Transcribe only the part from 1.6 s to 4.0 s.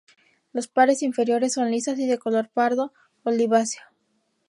lisas y de color pardo oliváceo.